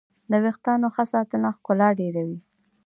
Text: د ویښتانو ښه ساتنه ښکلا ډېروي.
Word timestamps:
د 0.31 0.33
ویښتانو 0.43 0.87
ښه 0.95 1.03
ساتنه 1.13 1.49
ښکلا 1.57 1.89
ډېروي. 1.99 2.39